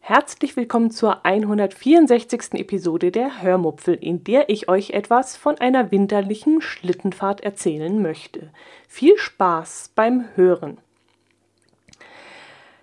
[0.00, 2.54] Herzlich willkommen zur 164.
[2.54, 8.50] Episode der Hörmupfel, in der ich euch etwas von einer winterlichen Schlittenfahrt erzählen möchte.
[8.88, 10.78] Viel Spaß beim Hören.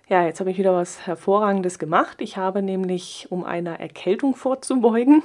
[0.08, 2.20] Ja, jetzt habe ich wieder was Hervorragendes gemacht.
[2.20, 5.22] Ich habe nämlich, um einer Erkältung vorzubeugen,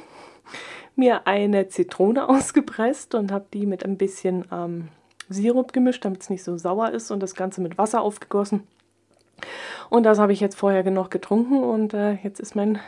[0.96, 4.89] mir eine Zitrone ausgepresst und habe die mit ein bisschen ähm,
[5.29, 8.68] Sirup gemischt, damit es nicht so sauer ist und das Ganze mit Wasser aufgegossen.
[9.89, 12.79] Und das habe ich jetzt vorher genug getrunken und äh, jetzt ist mein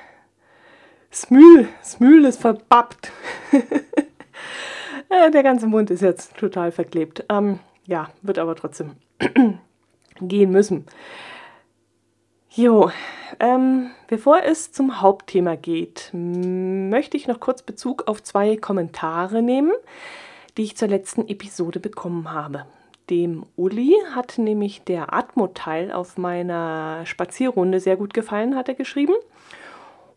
[1.11, 3.11] Smül, Smül ist verbappt.
[5.09, 7.23] Äh, der ganze Mund ist jetzt total verklebt.
[7.29, 8.91] Ähm, ja, wird aber trotzdem
[10.19, 10.85] gehen müssen.
[12.57, 12.91] Jo,
[13.39, 19.71] ähm, bevor es zum Hauptthema geht, möchte ich noch kurz Bezug auf zwei Kommentare nehmen,
[20.57, 22.65] die ich zur letzten Episode bekommen habe
[23.09, 29.15] dem Uli hat nämlich der Atmo-Teil auf meiner Spazierrunde sehr gut gefallen, hat er geschrieben.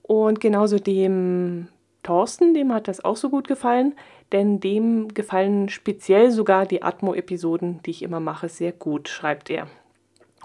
[0.03, 1.69] Und genauso dem
[2.03, 3.95] Thorsten, dem hat das auch so gut gefallen,
[4.33, 9.69] denn dem gefallen speziell sogar die Atmo-Episoden, die ich immer mache, sehr gut, schreibt er.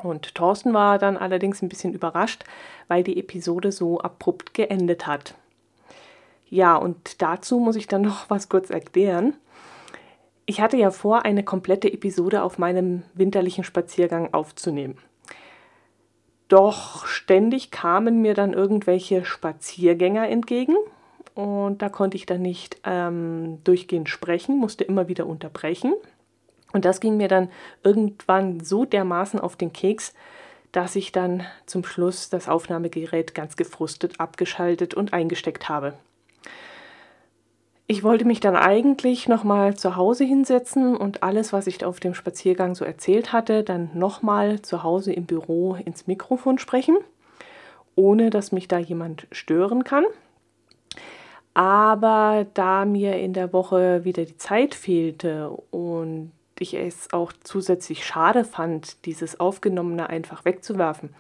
[0.06, 2.44] Und Thorsten war dann allerdings ein bisschen überrascht,
[2.88, 5.34] weil die Episode so abrupt geendet hat.
[6.48, 9.34] Ja, und dazu muss ich dann noch was kurz erklären.
[10.46, 14.98] Ich hatte ja vor, eine komplette Episode auf meinem winterlichen Spaziergang aufzunehmen.
[16.48, 20.76] Doch ständig kamen mir dann irgendwelche Spaziergänger entgegen
[21.34, 25.96] und da konnte ich dann nicht ähm, durchgehend sprechen, musste immer wieder unterbrechen.
[26.76, 27.48] Und das ging mir dann
[27.86, 30.14] irgendwann so dermaßen auf den Keks,
[30.74, 35.94] dass ich dann zum Schluss das Aufnahmegerät ganz gefrustet abgeschaltet und eingesteckt habe.
[37.88, 42.14] Ich wollte mich dann eigentlich nochmal zu Hause hinsetzen und alles, was ich auf dem
[42.14, 46.98] Spaziergang so erzählt hatte, dann nochmal zu Hause im Büro ins Mikrofon sprechen,
[47.96, 50.04] ohne dass mich da jemand stören kann.
[51.54, 58.06] Aber da mir in der Woche wieder die Zeit fehlte und ich es auch zusätzlich
[58.06, 61.14] schade fand, dieses Aufgenommene einfach wegzuwerfen,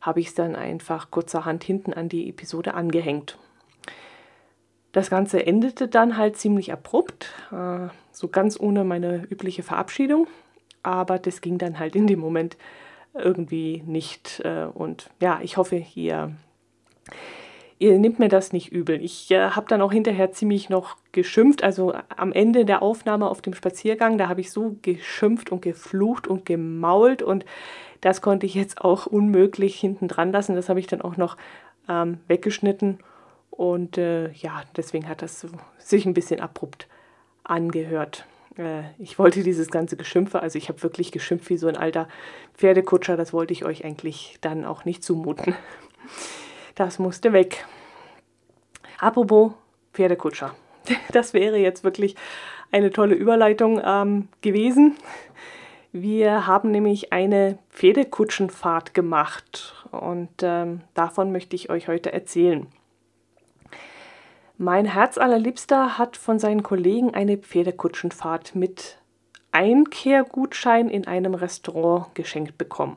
[0.00, 3.38] habe ich es dann einfach kurzerhand hinten an die Episode angehängt
[4.92, 10.28] das Ganze endete dann halt ziemlich abrupt, äh, so ganz ohne meine übliche Verabschiedung.
[10.82, 12.56] Aber das ging dann halt in dem Moment
[13.14, 14.40] irgendwie nicht.
[14.44, 16.32] Äh, und ja, ich hoffe, ihr,
[17.78, 19.02] ihr nehmt mir das nicht übel.
[19.02, 21.62] Ich äh, habe dann auch hinterher ziemlich noch geschimpft.
[21.62, 26.26] Also am Ende der Aufnahme auf dem Spaziergang, da habe ich so geschimpft und geflucht
[26.26, 27.22] und gemault.
[27.22, 27.44] Und
[28.00, 30.54] das konnte ich jetzt auch unmöglich hinten dran lassen.
[30.54, 31.36] Das habe ich dann auch noch
[31.88, 32.98] ähm, weggeschnitten
[33.52, 35.46] und äh, ja, deswegen hat das
[35.78, 36.88] sich ein bisschen abrupt
[37.44, 38.26] angehört.
[38.56, 42.08] Äh, ich wollte dieses ganze Geschimpfe, also ich habe wirklich geschimpft wie so ein alter
[42.54, 45.54] Pferdekutscher, das wollte ich euch eigentlich dann auch nicht zumuten.
[46.74, 47.66] Das musste weg.
[48.98, 49.52] Apropos
[49.92, 50.54] Pferdekutscher.
[51.12, 52.16] Das wäre jetzt wirklich
[52.72, 54.96] eine tolle Überleitung ähm, gewesen.
[55.92, 62.66] Wir haben nämlich eine Pferdekutschenfahrt gemacht und ähm, davon möchte ich euch heute erzählen.
[64.56, 68.98] Mein Herzallerliebster hat von seinen Kollegen eine Pferdekutschenfahrt mit
[69.50, 72.96] Einkehrgutschein in einem Restaurant geschenkt bekommen.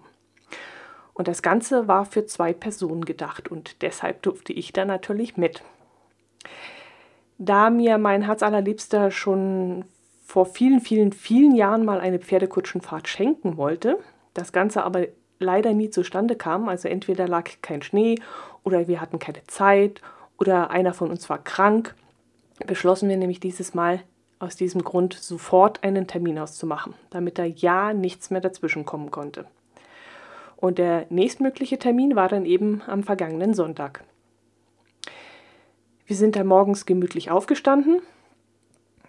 [1.16, 5.64] Und das Ganze war für zwei Personen gedacht und deshalb durfte ich da natürlich mit.
[7.38, 9.86] Da mir mein Herzallerliebster schon
[10.26, 13.98] vor vielen, vielen, vielen Jahren mal eine Pferdekutschenfahrt schenken wollte,
[14.34, 15.08] das Ganze aber
[15.40, 18.20] leider nie zustande kam, also entweder lag kein Schnee
[18.64, 20.02] oder wir hatten keine Zeit
[20.38, 21.96] oder einer von uns war krank,
[22.68, 24.02] beschlossen wir nämlich dieses Mal
[24.40, 29.46] aus diesem Grund sofort einen Termin auszumachen, damit da ja nichts mehr dazwischen kommen konnte.
[30.58, 34.04] Und der nächstmögliche Termin war dann eben am vergangenen Sonntag.
[36.06, 38.02] Wir sind dann morgens gemütlich aufgestanden,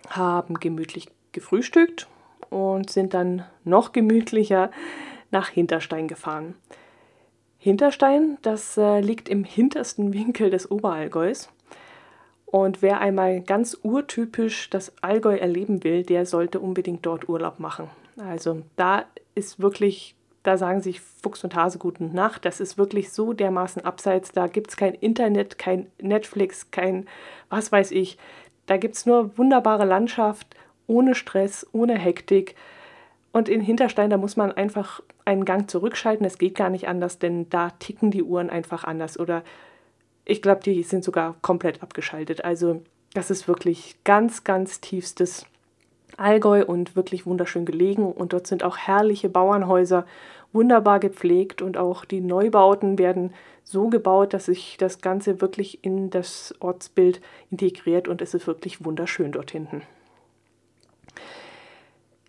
[0.09, 2.09] haben gemütlich gefrühstückt
[2.51, 4.71] und sind dann noch gemütlicher
[5.31, 6.54] nach Hinterstein gefahren.
[7.59, 11.51] Hinterstein, das äh, liegt im hintersten Winkel des Oberallgäus.
[12.47, 17.91] Und wer einmal ganz urtypisch das Allgäu erleben will, der sollte unbedingt dort Urlaub machen.
[18.16, 19.04] Also da
[19.34, 20.16] ist wirklich,
[20.47, 22.45] da sagen sich Fuchs und Hase guten Nacht.
[22.45, 24.33] Das ist wirklich so dermaßen abseits.
[24.33, 27.07] Da gibt es kein Internet, kein Netflix, kein
[27.48, 28.19] was weiß ich.
[28.66, 30.57] Da gibt es nur wunderbare Landschaft,
[30.87, 32.54] ohne Stress, ohne Hektik.
[33.33, 36.25] Und in Hinterstein, da muss man einfach einen Gang zurückschalten.
[36.25, 39.19] Es geht gar nicht anders, denn da ticken die Uhren einfach anders.
[39.19, 39.43] Oder
[40.25, 42.45] ich glaube, die sind sogar komplett abgeschaltet.
[42.45, 42.83] Also
[43.15, 45.47] das ist wirklich ganz, ganz tiefstes
[46.16, 48.10] Allgäu und wirklich wunderschön gelegen.
[48.13, 50.07] Und dort sind auch herrliche Bauernhäuser,
[50.57, 53.33] wunderbar gepflegt und auch die Neubauten werden
[53.63, 57.21] so gebaut, dass sich das Ganze wirklich in das Ortsbild
[57.51, 59.83] integriert und es ist wirklich wunderschön dort hinten.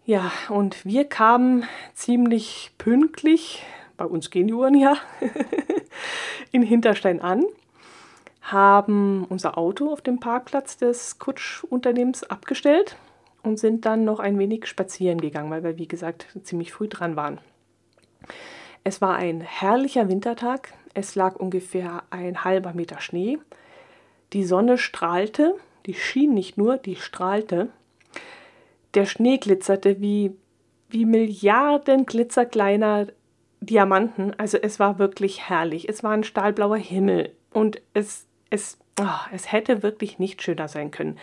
[0.06, 3.64] Ja, und wir kamen ziemlich pünktlich,
[3.98, 4.98] bei uns gehen die Uhren ja,
[6.52, 7.44] in Hinterstein an,
[8.42, 12.96] haben unser Auto auf dem Parkplatz des Kutschunternehmens abgestellt
[13.44, 17.16] und sind dann noch ein wenig spazieren gegangen, weil wir, wie gesagt, ziemlich früh dran
[17.16, 17.40] waren.
[18.84, 20.74] Es war ein herrlicher Wintertag.
[20.94, 23.38] Es lag ungefähr ein halber Meter Schnee.
[24.34, 25.56] Die Sonne strahlte,
[25.86, 27.69] die schien nicht nur, die strahlte.
[28.94, 30.31] Der Schnee glitzerte wie,
[30.90, 33.08] wie Milliarden glitzerkleiner
[33.60, 34.34] Diamanten.
[34.38, 35.90] Also es war wirklich herrlich.
[35.90, 40.92] Es war ein stahlblauer Himmel und es, es, oh, es hätte wirklich nicht schöner sein
[40.92, 41.18] können.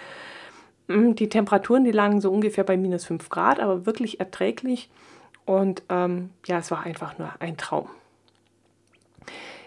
[0.88, 4.90] Mm, die Temperaturen, die lagen so ungefähr bei minus 5 Grad, aber wirklich erträglich.
[5.46, 7.88] Und ähm, ja, es war einfach nur ein Traum.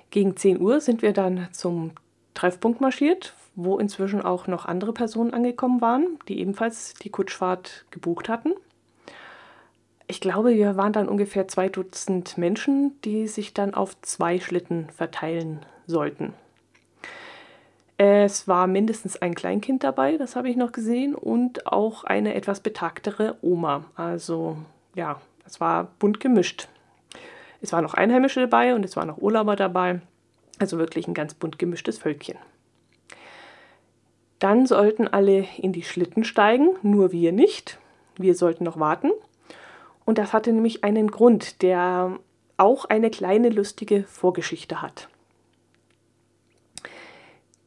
[0.10, 1.92] Gegen 10 Uhr sind wir dann zum
[2.34, 8.30] Treffpunkt marschiert, wo inzwischen auch noch andere Personen angekommen waren, die ebenfalls die Kutschfahrt gebucht
[8.30, 8.54] hatten.
[10.08, 14.90] Ich glaube, wir waren dann ungefähr zwei Dutzend Menschen, die sich dann auf zwei Schlitten
[14.90, 16.34] verteilen sollten.
[17.98, 22.60] Es war mindestens ein Kleinkind dabei, das habe ich noch gesehen, und auch eine etwas
[22.60, 23.86] betagtere Oma.
[23.96, 24.58] Also
[24.94, 26.68] ja, es war bunt gemischt.
[27.62, 30.02] Es waren noch Einheimische dabei und es waren noch Urlauber dabei.
[30.60, 32.38] Also wirklich ein ganz bunt gemischtes Völkchen.
[34.40, 37.80] Dann sollten alle in die Schlitten steigen, nur wir nicht.
[38.18, 39.12] Wir sollten noch warten.
[40.06, 42.20] Und das hatte nämlich einen Grund, der
[42.58, 45.10] auch eine kleine lustige Vorgeschichte hat.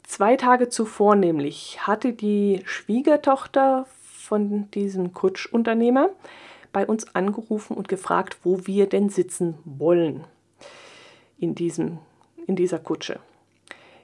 [0.05, 6.11] Zwei Tage zuvor nämlich hatte die Schwiegertochter von diesem Kutschunternehmer
[6.73, 10.25] bei uns angerufen und gefragt, wo wir denn sitzen wollen
[11.39, 11.99] in, diesem,
[12.47, 13.19] in dieser Kutsche.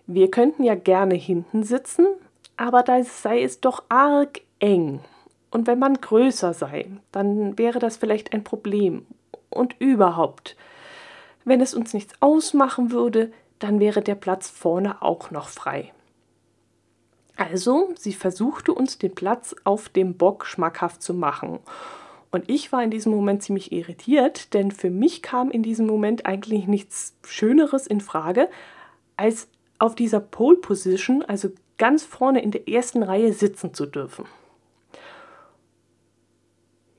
[0.07, 2.07] Wir könnten ja gerne hinten sitzen,
[2.57, 5.01] aber da sei es doch arg eng.
[5.51, 9.07] Und wenn man größer sei, dann wäre das vielleicht ein Problem.
[9.51, 10.57] Und überhaupt,
[11.45, 15.93] wenn es uns nichts ausmachen würde, dann wäre der Platz vorne auch noch frei.
[17.37, 21.61] Also, sie versuchte uns den Platz auf dem Bock schmackhaft zu machen.
[22.31, 26.27] Und ich war in diesem Moment ziemlich irritiert, denn für mich kam in diesem Moment
[26.27, 28.49] eigentlich nichts Schöneres in Frage,
[29.17, 34.27] als auf dieser Pole Position, also ganz vorne in der ersten Reihe sitzen zu dürfen.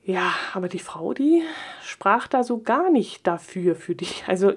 [0.08, 1.42] Ja, aber die Frau, die
[1.82, 4.24] sprach da so gar nicht dafür für dich.
[4.28, 4.52] Also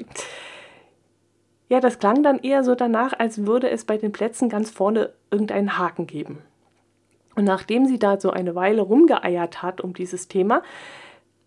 [1.68, 5.14] ja, das klang dann eher so danach, als würde es bei den Plätzen ganz vorne
[5.30, 6.40] irgendeinen Haken geben.
[7.42, 10.62] Und nachdem sie da so eine Weile rumgeeiert hat um dieses Thema,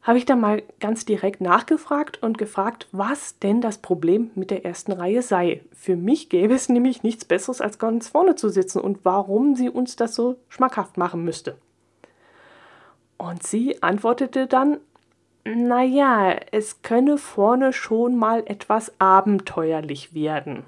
[0.03, 4.65] habe ich dann mal ganz direkt nachgefragt und gefragt, was denn das Problem mit der
[4.65, 5.63] ersten Reihe sei.
[5.71, 9.71] Für mich gäbe es nämlich nichts Besseres, als ganz vorne zu sitzen und warum sie
[9.71, 11.59] uns das so schmackhaft machen müsste.
[13.17, 14.79] Und sie antwortete dann,
[15.45, 20.65] naja, es könne vorne schon mal etwas abenteuerlich werden.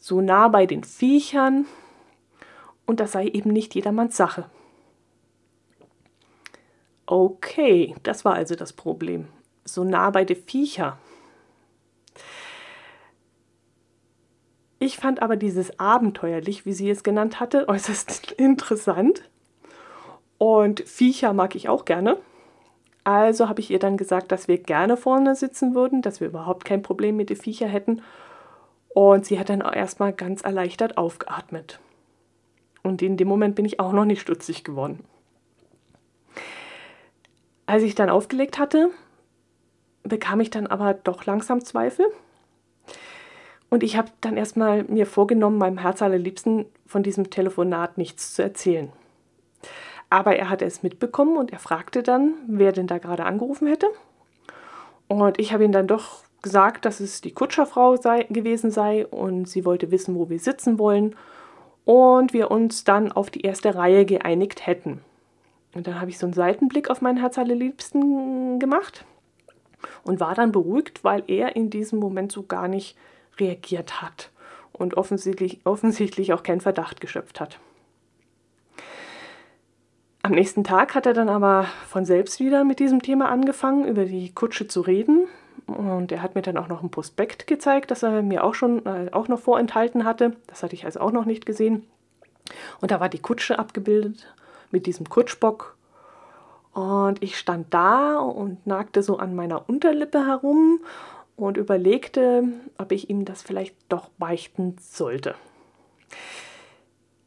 [0.00, 1.66] So nah bei den Viechern,
[2.88, 4.46] und das sei eben nicht jedermanns Sache.
[7.04, 9.28] Okay, das war also das Problem.
[9.64, 10.98] So nah bei den Viecher.
[14.78, 19.22] Ich fand aber dieses abenteuerlich, wie sie es genannt hatte, äußerst interessant.
[20.38, 22.16] Und Viecher mag ich auch gerne.
[23.04, 26.64] Also habe ich ihr dann gesagt, dass wir gerne vorne sitzen würden, dass wir überhaupt
[26.64, 28.00] kein Problem mit den Viecher hätten.
[28.88, 31.80] Und sie hat dann auch erstmal ganz erleichtert aufgeatmet.
[32.88, 35.04] Und in dem Moment bin ich auch noch nicht stutzig geworden.
[37.66, 38.88] Als ich dann aufgelegt hatte,
[40.04, 42.06] bekam ich dann aber doch langsam Zweifel.
[43.68, 48.42] Und ich habe dann erstmal mir vorgenommen, meinem Herz allerliebsten von diesem Telefonat nichts zu
[48.42, 48.90] erzählen.
[50.08, 53.88] Aber er hatte es mitbekommen und er fragte dann, wer denn da gerade angerufen hätte.
[55.08, 59.46] Und ich habe ihm dann doch gesagt, dass es die Kutscherfrau sei, gewesen sei und
[59.46, 61.14] sie wollte wissen, wo wir sitzen wollen
[61.88, 65.00] und wir uns dann auf die erste Reihe geeinigt hätten.
[65.74, 69.06] Und dann habe ich so einen Seitenblick auf meinen Herz allerliebsten gemacht
[70.04, 72.94] und war dann beruhigt, weil er in diesem Moment so gar nicht
[73.38, 74.30] reagiert hat
[74.74, 77.58] und offensichtlich, offensichtlich auch keinen Verdacht geschöpft hat.
[80.20, 84.04] Am nächsten Tag hat er dann aber von selbst wieder mit diesem Thema angefangen, über
[84.04, 85.26] die Kutsche zu reden.
[85.66, 88.84] Und er hat mir dann auch noch ein Prospekt gezeigt, das er mir auch schon
[88.86, 90.36] äh, auch noch vorenthalten hatte.
[90.46, 91.86] Das hatte ich also auch noch nicht gesehen.
[92.80, 94.32] Und da war die Kutsche abgebildet
[94.70, 95.76] mit diesem Kutschbock.
[96.72, 100.80] Und ich stand da und nagte so an meiner Unterlippe herum
[101.36, 102.44] und überlegte,
[102.78, 105.34] ob ich ihm das vielleicht doch beichten sollte.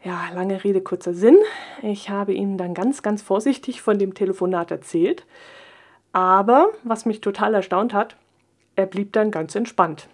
[0.04, 1.38] Ja, lange Rede, kurzer Sinn.
[1.84, 5.26] Ich habe ihm dann ganz, ganz vorsichtig von dem Telefonat erzählt.
[6.12, 8.18] Aber was mich total erstaunt hat,
[8.75, 10.08] er blieb dann ganz entspannt.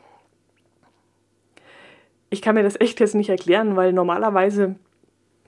[2.29, 4.75] Ich kann mir das echt jetzt nicht erklären, weil normalerweise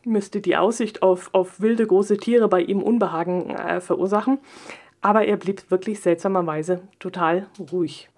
[0.06, 4.40] müsste die Aussicht auf, auf wilde große Tiere bei ihm Unbehagen äh, verursachen.
[5.02, 8.10] Aber er blieb wirklich seltsamerweise total ruhig.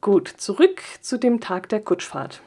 [0.00, 2.40] Gut, zurück zu dem Tag der Kutschfahrt.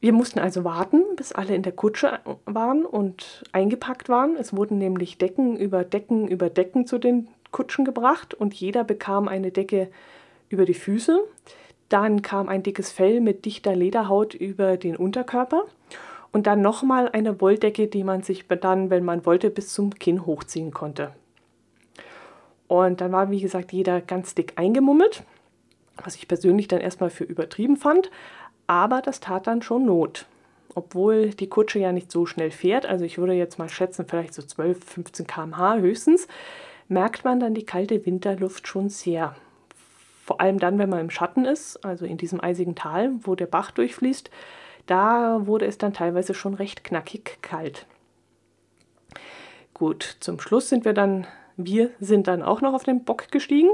[0.00, 4.36] Wir mussten also warten, bis alle in der Kutsche waren und eingepackt waren.
[4.36, 9.28] Es wurden nämlich Decken über Decken über Decken zu den Kutschen gebracht und jeder bekam
[9.28, 9.88] eine Decke
[10.48, 11.20] über die Füße.
[11.88, 15.64] Dann kam ein dickes Fell mit dichter Lederhaut über den Unterkörper
[16.32, 20.26] und dann nochmal eine Wolldecke, die man sich dann, wenn man wollte, bis zum Kinn
[20.26, 21.12] hochziehen konnte.
[22.66, 25.22] Und dann war, wie gesagt, jeder ganz dick eingemummelt,
[26.04, 28.10] was ich persönlich dann erstmal für übertrieben fand
[28.68, 30.26] aber das tat dann schon Not.
[30.74, 34.34] Obwohl die Kutsche ja nicht so schnell fährt, also ich würde jetzt mal schätzen, vielleicht
[34.34, 36.28] so 12, 15 km/h höchstens,
[36.88, 39.36] merkt man dann die kalte Winterluft schon sehr.
[40.24, 43.46] Vor allem dann, wenn man im Schatten ist, also in diesem eisigen Tal, wo der
[43.46, 44.30] Bach durchfließt,
[44.86, 47.86] da wurde es dann teilweise schon recht knackig kalt.
[49.74, 51.26] Gut, zum Schluss sind wir dann,
[51.56, 53.70] wir sind dann auch noch auf den Bock gestiegen,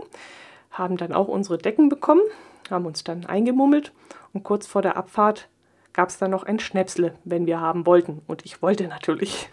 [0.70, 2.22] haben dann auch unsere Decken bekommen,
[2.70, 3.92] haben uns dann eingemummelt
[4.32, 5.48] und kurz vor der Abfahrt
[5.92, 8.20] gab es dann noch ein Schnäpsle, wenn wir haben wollten.
[8.26, 9.48] Und ich wollte natürlich.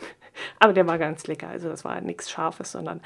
[0.60, 1.50] Aber der war ganz lecker.
[1.50, 3.02] Also das war nichts Scharfes, sondern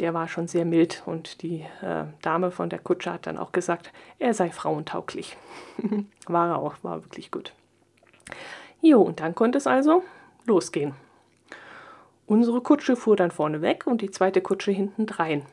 [0.00, 1.02] der war schon sehr mild.
[1.06, 5.36] Und die äh, Dame von der Kutsche hat dann auch gesagt, er sei frauentauglich.
[6.26, 7.52] war er auch, war wirklich gut.
[8.80, 10.02] Jo, und dann konnte es also
[10.44, 10.94] losgehen.
[12.26, 15.44] Unsere Kutsche fuhr dann vorne weg und die zweite Kutsche hinten drein.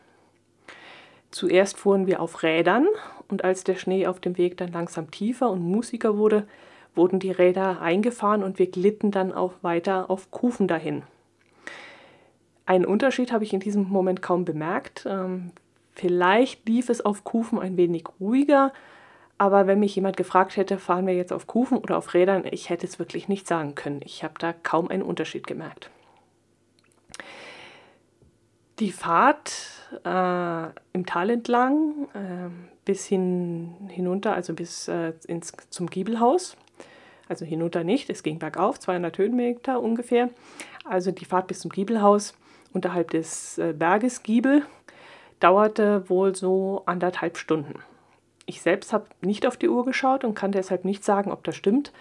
[1.31, 2.87] Zuerst fuhren wir auf Rädern
[3.27, 6.47] und als der Schnee auf dem Weg dann langsam tiefer und musiker wurde,
[6.95, 11.03] wurden die Räder eingefahren und wir glitten dann auch weiter auf Kufen dahin.
[12.65, 15.07] Einen Unterschied habe ich in diesem Moment kaum bemerkt.
[15.09, 15.51] Ähm,
[15.93, 18.71] vielleicht lief es auf Kufen ein wenig ruhiger,
[19.39, 22.69] aber wenn mich jemand gefragt hätte, fahren wir jetzt auf Kufen oder auf Rädern, ich
[22.69, 24.01] hätte es wirklich nicht sagen können.
[24.03, 25.89] Ich habe da kaum einen Unterschied gemerkt.
[28.79, 29.51] Die Fahrt
[30.05, 32.49] äh, im Tal entlang äh,
[32.85, 36.55] bis hin, hinunter, also bis äh, ins, zum Giebelhaus.
[37.29, 40.29] Also hinunter nicht, es ging bergauf, 200 Höhenmeter ungefähr.
[40.83, 42.33] Also die Fahrt bis zum Giebelhaus
[42.73, 44.63] unterhalb des äh, Berges Giebel
[45.39, 47.75] dauerte wohl so anderthalb Stunden.
[48.45, 51.55] Ich selbst habe nicht auf die Uhr geschaut und kann deshalb nicht sagen, ob das
[51.55, 51.93] stimmt.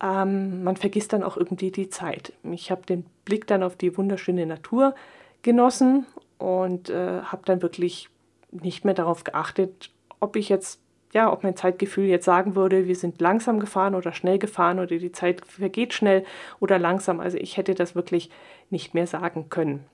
[0.00, 2.32] Ähm, man vergisst dann auch irgendwie die Zeit.
[2.44, 4.94] Ich habe den Blick dann auf die wunderschöne Natur
[5.42, 6.06] genossen
[6.38, 8.08] und äh, habe dann wirklich
[8.50, 9.90] nicht mehr darauf geachtet,
[10.20, 10.80] ob ich jetzt,
[11.12, 14.96] ja, ob mein Zeitgefühl jetzt sagen würde, wir sind langsam gefahren oder schnell gefahren oder
[14.96, 16.24] die Zeit vergeht schnell
[16.58, 17.20] oder langsam.
[17.20, 18.30] Also ich hätte das wirklich
[18.70, 19.84] nicht mehr sagen können.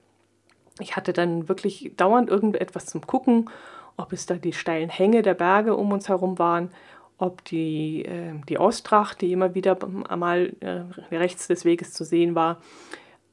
[0.81, 3.51] Ich hatte dann wirklich dauernd irgendetwas zum Gucken,
[3.97, 6.71] ob es da die steilen Hänge der Berge um uns herum waren,
[7.19, 9.77] ob die, äh, die Ostracht, die immer wieder
[10.09, 10.83] einmal äh,
[11.15, 12.61] rechts des Weges zu sehen war,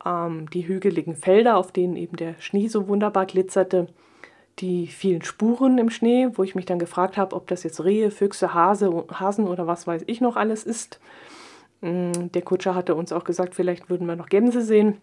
[0.04, 3.88] ähm, die hügeligen Felder, auf denen eben der Schnee so wunderbar glitzerte,
[4.60, 8.12] die vielen Spuren im Schnee, wo ich mich dann gefragt habe, ob das jetzt Rehe,
[8.12, 11.00] Füchse, Hase, Hasen oder was weiß ich noch alles ist.
[11.82, 15.02] Mm, der Kutscher hatte uns auch gesagt, vielleicht würden wir noch Gänse sehen.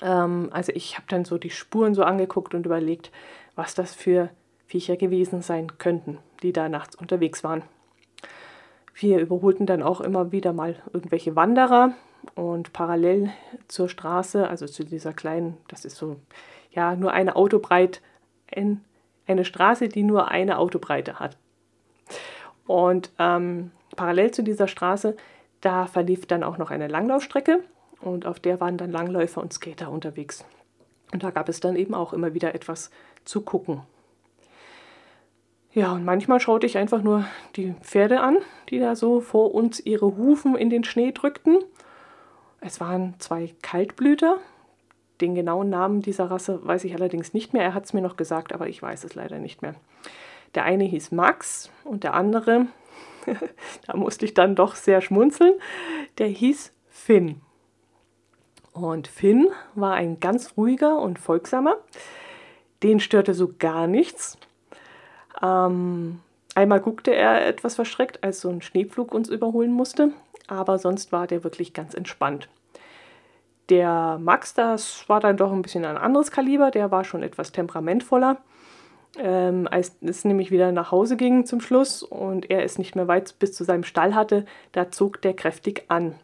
[0.00, 3.12] Ähm, also ich habe dann so die Spuren so angeguckt und überlegt,
[3.54, 4.30] was das für
[4.66, 7.62] Viecher gewesen sein könnten, die da nachts unterwegs waren.
[8.94, 11.94] Wir überholten dann auch immer wieder mal irgendwelche Wanderer,
[12.34, 13.30] und parallel
[13.68, 16.16] zur Straße, also zu dieser kleinen, das ist so,
[16.70, 18.00] ja, nur eine Autobreit,
[18.56, 18.84] ein,
[19.26, 21.36] eine Straße, die nur eine Autobreite hat.
[22.66, 25.16] Und ähm, parallel zu dieser Straße,
[25.60, 27.60] da verlief dann auch noch eine Langlaufstrecke
[28.00, 30.44] und auf der waren dann Langläufer und Skater unterwegs.
[31.12, 32.90] Und da gab es dann eben auch immer wieder etwas
[33.24, 33.82] zu gucken.
[35.72, 37.24] Ja, und manchmal schaute ich einfach nur
[37.56, 41.58] die Pferde an, die da so vor uns ihre Hufen in den Schnee drückten
[42.64, 44.38] es waren zwei Kaltblüter.
[45.22, 47.62] Den genauen Namen dieser Rasse weiß ich allerdings nicht mehr.
[47.62, 49.74] Er hat es mir noch gesagt, aber ich weiß es leider nicht mehr.
[50.54, 52.66] Der eine hieß Max und der andere,
[53.86, 55.54] da musste ich dann doch sehr schmunzeln,
[56.18, 57.40] der hieß Finn.
[58.72, 61.76] Und Finn war ein ganz ruhiger und folgsamer.
[62.82, 64.36] Den störte so gar nichts.
[65.42, 66.20] Ähm,
[66.54, 70.12] einmal guckte er etwas verschreckt, als so ein Schneepflug uns überholen musste
[70.52, 72.48] aber sonst war der wirklich ganz entspannt.
[73.72, 77.52] Der Max, das war dann doch ein bisschen ein anderes Kaliber, der war schon etwas
[77.52, 78.36] temperamentvoller.
[79.18, 83.08] Ähm, als es nämlich wieder nach Hause ging zum Schluss und er es nicht mehr
[83.08, 86.14] weit bis zu seinem Stall hatte, da zog der kräftig an.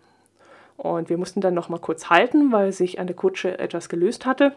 [0.76, 4.26] Und wir mussten dann noch mal kurz halten, weil sich an der Kutsche etwas gelöst
[4.26, 4.52] hatte,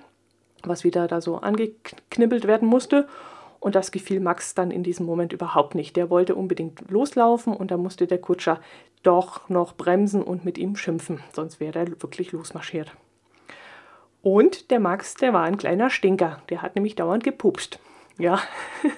[0.66, 3.08] was wieder da so angeknibbelt werden musste.
[3.62, 5.96] Und das gefiel Max dann in diesem Moment überhaupt nicht.
[5.96, 8.60] Der wollte unbedingt loslaufen und da musste der Kutscher
[9.03, 12.91] doch noch bremsen und mit ihm schimpfen, sonst wäre er wirklich losmarschiert.
[14.24, 17.80] Und der Max, der war ein kleiner Stinker, der hat nämlich dauernd gepupst.
[18.18, 18.39] Ja.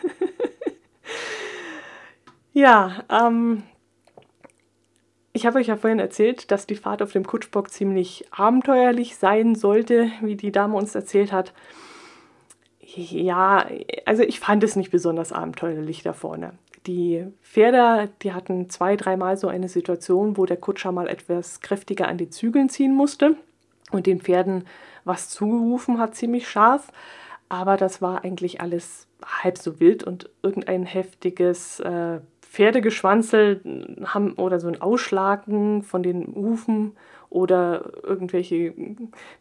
[2.53, 3.63] ja, ähm,
[5.34, 9.55] ich habe euch ja vorhin erzählt, dass die Fahrt auf dem Kutschbock ziemlich abenteuerlich sein
[9.55, 11.53] sollte, wie die Dame uns erzählt hat.
[12.86, 13.66] Ja,
[14.06, 16.54] also ich fand es nicht besonders abenteuerlich da vorne.
[16.86, 22.08] Die Pferde, die hatten zwei, dreimal so eine Situation, wo der Kutscher mal etwas kräftiger
[22.08, 23.38] an die Zügeln ziehen musste
[23.92, 24.66] und den Pferden
[25.06, 26.92] was zugerufen hat, ziemlich scharf.
[27.48, 33.62] Aber das war eigentlich alles halb so wild und irgendein heftiges äh, Pferdegeschwanzel
[34.04, 36.96] haben, oder so ein Ausschlagen von den Hufen
[37.34, 38.74] oder irgendwelche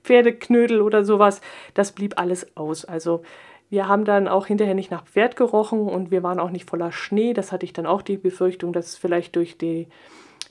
[0.02, 1.40] Pferdeknödel oder sowas,
[1.74, 2.84] das blieb alles aus.
[2.84, 3.22] Also
[3.68, 6.92] wir haben dann auch hinterher nicht nach Pferd gerochen und wir waren auch nicht voller
[6.92, 7.32] Schnee.
[7.32, 9.88] Das hatte ich dann auch die Befürchtung, dass vielleicht durch die,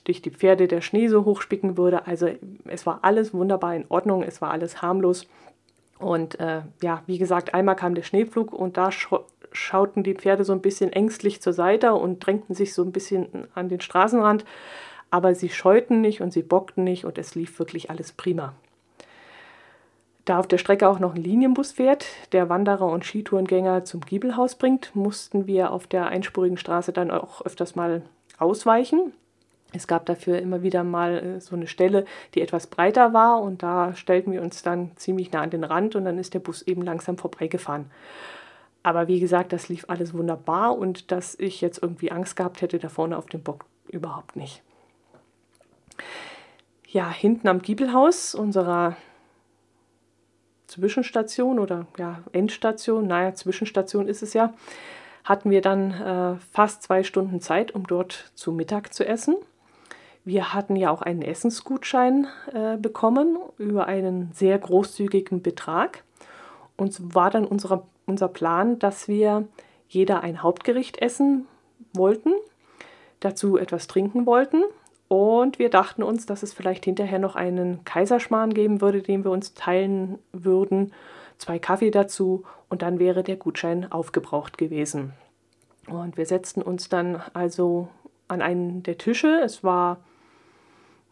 [0.04, 2.06] durch die Pferde der Schnee so hochspicken würde.
[2.06, 2.28] Also
[2.64, 5.28] es war alles wunderbar in Ordnung, es war alles harmlos.
[5.98, 8.90] Und äh, ja, wie gesagt, einmal kam der Schneepflug und da
[9.52, 13.46] schauten die Pferde so ein bisschen ängstlich zur Seite und drängten sich so ein bisschen
[13.54, 14.44] an den Straßenrand
[15.12, 18.54] aber sie scheuten nicht und sie bockten nicht und es lief wirklich alles prima.
[20.24, 24.54] Da auf der Strecke auch noch ein Linienbus fährt, der Wanderer und Skitourengänger zum Giebelhaus
[24.54, 28.00] bringt, mussten wir auf der einspurigen Straße dann auch öfters mal
[28.38, 29.12] ausweichen.
[29.74, 33.62] Es gab dafür immer wieder mal äh, so eine Stelle, die etwas breiter war und
[33.62, 36.62] da stellten wir uns dann ziemlich nah an den Rand und dann ist der Bus
[36.62, 37.90] eben langsam vorbeigefahren.
[38.82, 42.78] Aber wie gesagt, das lief alles wunderbar und dass ich jetzt irgendwie Angst gehabt hätte
[42.78, 44.62] da vorne auf dem Bock überhaupt nicht
[46.92, 48.96] ja, hinten am Giebelhaus unserer
[50.66, 54.52] Zwischenstation oder ja, Endstation, naja, Zwischenstation ist es ja,
[55.24, 59.36] hatten wir dann äh, fast zwei Stunden Zeit, um dort zu Mittag zu essen.
[60.24, 66.04] Wir hatten ja auch einen Essensgutschein äh, bekommen über einen sehr großzügigen Betrag.
[66.76, 69.46] Und so war dann unsere, unser Plan, dass wir
[69.88, 71.46] jeder ein Hauptgericht essen
[71.92, 72.32] wollten,
[73.20, 74.62] dazu etwas trinken wollten
[75.12, 79.30] und wir dachten uns, dass es vielleicht hinterher noch einen Kaiserschmarrn geben würde, den wir
[79.30, 80.94] uns teilen würden.
[81.36, 85.12] Zwei Kaffee dazu und dann wäre der Gutschein aufgebraucht gewesen.
[85.86, 87.88] Und wir setzten uns dann also
[88.26, 89.38] an einen der Tische.
[89.44, 89.98] Es war,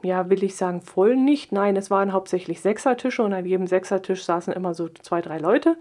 [0.03, 1.53] ja, will ich sagen, voll nicht.
[1.53, 5.77] Nein, es waren hauptsächlich Sechsertische und an jedem Sechsertisch saßen immer so zwei, drei Leute.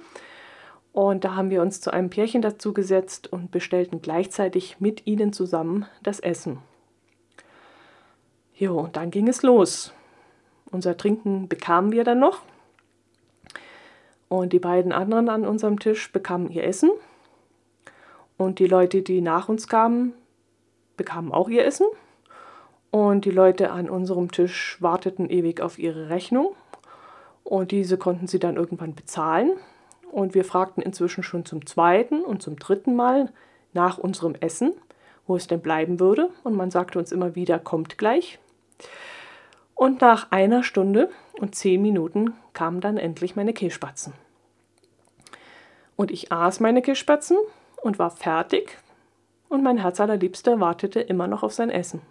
[0.92, 5.32] Und da haben wir uns zu einem Pärchen dazu gesetzt und bestellten gleichzeitig mit ihnen
[5.32, 6.60] zusammen das Essen.
[8.60, 9.94] Jo, und dann ging es los.
[10.70, 12.42] Unser Trinken bekamen wir dann noch.
[14.28, 16.92] Und die beiden anderen an unserem Tisch bekamen ihr Essen.
[18.36, 20.14] Und die Leute, die nach uns kamen,
[20.98, 21.88] bekamen auch ihr Essen.
[22.92, 26.54] Und die Leute an unserem Tisch warteten ewig auf ihre Rechnung.
[27.46, 29.54] Und diese konnten sie dann irgendwann bezahlen.
[30.12, 33.32] Und wir fragten inzwischen schon zum zweiten und zum dritten Mal
[33.72, 34.74] nach unserem Essen,
[35.28, 36.30] wo es denn bleiben würde.
[36.44, 38.38] Und man sagte uns immer wieder, kommt gleich.
[39.76, 44.14] Und nach einer Stunde und zehn Minuten kamen dann endlich meine Kehlspatzen.
[45.96, 47.38] Und ich aß meine Kehlspatzen
[47.82, 48.78] und war fertig
[49.50, 52.02] und mein Herz allerliebster wartete immer noch auf sein Essen.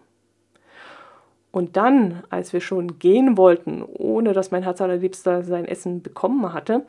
[1.51, 6.53] Und dann, als wir schon gehen wollten, ohne dass mein Herz allerliebster sein Essen bekommen
[6.53, 6.87] hatte,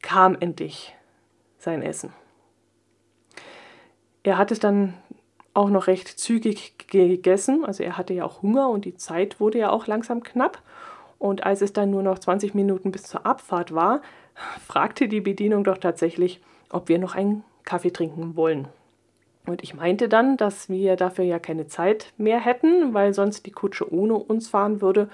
[0.00, 0.94] kam endlich
[1.58, 2.12] sein Essen.
[4.22, 4.94] Er hat es dann
[5.54, 7.64] auch noch recht zügig gegessen.
[7.64, 10.62] Also er hatte ja auch Hunger und die Zeit wurde ja auch langsam knapp.
[11.18, 14.02] Und als es dann nur noch 20 Minuten bis zur Abfahrt war,
[14.66, 18.68] fragte die Bedienung doch tatsächlich, ob wir noch einen Kaffee trinken wollen.
[19.46, 23.50] Und ich meinte dann, dass wir dafür ja keine Zeit mehr hätten, weil sonst die
[23.50, 25.08] Kutsche ohne uns fahren würde.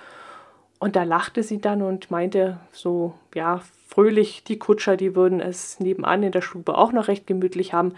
[0.78, 5.80] Und da lachte sie dann und meinte so, ja, fröhlich, die Kutscher, die würden es
[5.80, 7.94] nebenan in der Stube auch noch recht gemütlich haben.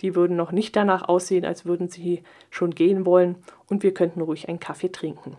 [0.00, 3.36] Die würden noch nicht danach aussehen, als würden sie schon gehen wollen
[3.68, 5.36] und wir könnten ruhig einen Kaffee trinken.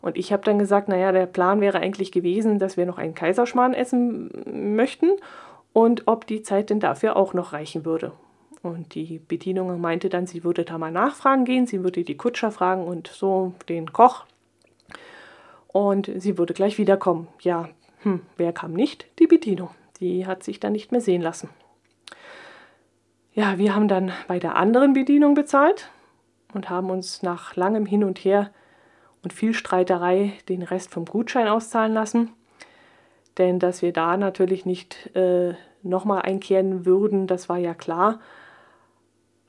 [0.00, 3.14] Und ich habe dann gesagt, naja, der Plan wäre eigentlich gewesen, dass wir noch einen
[3.14, 5.10] Kaiserschmarrn essen möchten
[5.72, 8.12] und ob die Zeit denn dafür auch noch reichen würde.
[8.62, 12.50] Und die Bedienung meinte dann, sie würde da mal nachfragen gehen, sie würde die Kutscher
[12.50, 14.24] fragen und so den Koch.
[15.78, 17.28] Und sie würde gleich wiederkommen.
[17.40, 17.68] Ja,
[18.02, 19.06] hm, wer kam nicht?
[19.20, 19.70] Die Bedienung.
[20.00, 21.50] Die hat sich dann nicht mehr sehen lassen.
[23.32, 25.88] Ja, wir haben dann bei der anderen Bedienung bezahlt
[26.52, 28.50] und haben uns nach langem Hin und Her
[29.22, 32.32] und viel Streiterei den Rest vom Gutschein auszahlen lassen.
[33.36, 38.18] Denn dass wir da natürlich nicht äh, nochmal einkehren würden, das war ja klar.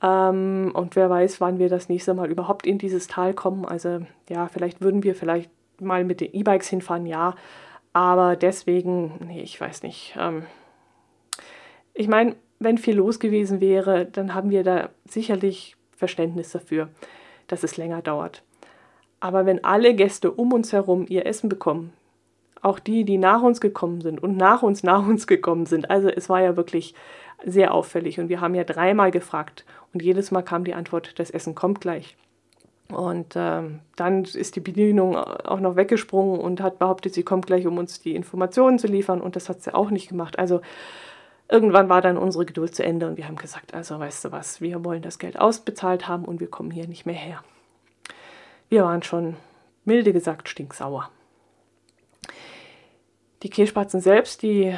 [0.00, 3.64] Ähm, und wer weiß, wann wir das nächste Mal überhaupt in dieses Tal kommen.
[3.64, 7.34] Also ja, vielleicht würden wir vielleicht mal mit den E-Bikes hinfahren, ja.
[7.92, 10.16] Aber deswegen, nee, ich weiß nicht.
[10.18, 10.44] Ähm,
[11.94, 16.88] ich meine, wenn viel los gewesen wäre, dann haben wir da sicherlich Verständnis dafür,
[17.48, 18.42] dass es länger dauert.
[19.18, 21.92] Aber wenn alle Gäste um uns herum ihr Essen bekommen,
[22.62, 26.08] auch die, die nach uns gekommen sind und nach uns nach uns gekommen sind, also
[26.08, 26.94] es war ja wirklich
[27.44, 31.30] sehr auffällig und wir haben ja dreimal gefragt und jedes Mal kam die Antwort, das
[31.30, 32.16] Essen kommt gleich.
[32.92, 37.66] Und ähm, dann ist die Bedienung auch noch weggesprungen und hat behauptet, sie kommt gleich,
[37.66, 39.20] um uns die Informationen zu liefern.
[39.20, 40.38] Und das hat sie auch nicht gemacht.
[40.38, 40.60] Also
[41.48, 44.60] irgendwann war dann unsere Geduld zu Ende und wir haben gesagt, also weißt du was,
[44.60, 47.42] wir wollen das Geld ausbezahlt haben und wir kommen hier nicht mehr her.
[48.68, 49.36] Wir waren schon,
[49.84, 51.10] milde gesagt, stinksauer.
[53.42, 54.76] Die Kässpatzen selbst, die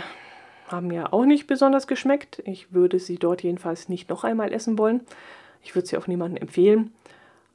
[0.68, 2.42] haben mir auch nicht besonders geschmeckt.
[2.46, 5.02] Ich würde sie dort jedenfalls nicht noch einmal essen wollen.
[5.62, 6.92] Ich würde sie auch niemandem empfehlen.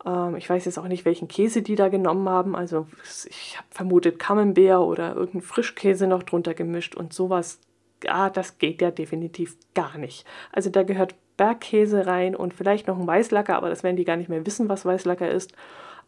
[0.06, 2.56] Ähm, ich weiß jetzt auch nicht, welchen Käse die da genommen haben.
[2.56, 7.60] Also ich habe vermutet Camembert oder irgendeinen Frischkäse noch drunter gemischt und sowas.
[8.08, 10.26] Ah, das geht ja definitiv gar nicht.
[10.52, 14.18] Also da gehört Bergkäse rein und vielleicht noch ein Weißlacker, aber das werden die gar
[14.18, 15.54] nicht mehr wissen, was Weißlacker ist.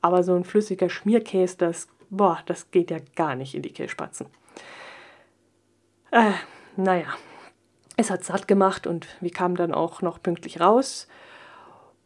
[0.01, 4.27] Aber so ein flüssiger Schmierkäse, das, boah, das geht ja gar nicht in die Kässpatzen.
[6.11, 6.31] Äh,
[6.77, 7.07] naja,
[7.97, 11.07] es hat satt gemacht und wir kamen dann auch noch pünktlich raus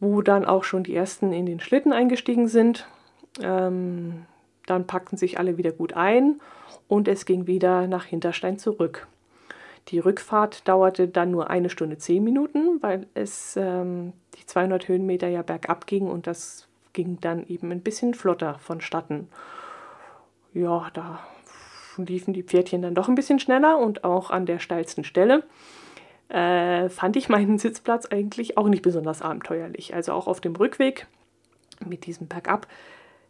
[0.04, 2.86] wo dann auch schon die ersten in den Schlitten eingestiegen sind.
[3.42, 4.26] Ähm,
[4.66, 6.40] dann packten sich alle wieder gut ein
[6.86, 9.08] und es ging wieder nach Hinterstein zurück.
[9.88, 15.28] Die Rückfahrt dauerte dann nur eine Stunde zehn Minuten, weil es ähm, die 200 Höhenmeter
[15.28, 19.28] ja bergab ging und das ging dann eben ein bisschen flotter vonstatten.
[20.54, 21.18] Ja, da
[21.96, 25.44] liefen die Pferdchen dann doch ein bisschen schneller und auch an der steilsten Stelle
[26.28, 29.94] äh, fand ich meinen Sitzplatz eigentlich auch nicht besonders abenteuerlich.
[29.94, 31.06] Also auch auf dem Rückweg
[31.84, 32.66] mit diesem Bergab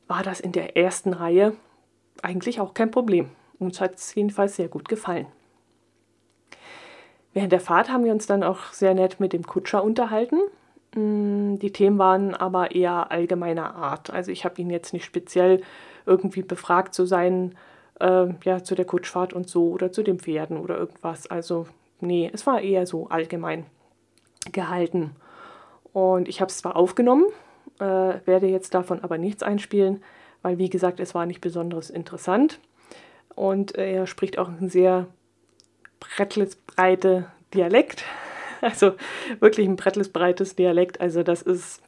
[0.07, 1.55] war das in der ersten Reihe
[2.23, 3.31] eigentlich auch kein Problem.
[3.59, 5.27] Uns hat es jedenfalls sehr gut gefallen.
[7.33, 10.39] Während der Fahrt haben wir uns dann auch sehr nett mit dem Kutscher unterhalten.
[10.95, 14.11] Mm, die Themen waren aber eher allgemeiner Art.
[14.11, 15.63] Also ich habe ihn jetzt nicht speziell
[16.07, 17.57] irgendwie befragt zu sein,
[18.01, 21.27] äh, ja, zu der Kutschfahrt und so oder zu den Pferden oder irgendwas.
[21.27, 21.67] Also
[22.05, 23.67] nee, es war eher so allgemein
[24.53, 25.17] gehalten.
[25.93, 27.27] Und ich habe es zwar aufgenommen,
[27.79, 27.85] äh,
[28.25, 30.03] werde jetzt davon aber nichts einspielen,
[30.43, 32.61] weil wie gesagt, es war nicht besonders interessant.
[33.35, 35.07] Und äh, er spricht auch ein sehr
[36.01, 38.05] brettelsbreite Dialekt.
[38.61, 38.95] Also
[39.40, 40.99] wirklich ein brettelsbreites Dialekt.
[40.99, 41.83] Also das ist,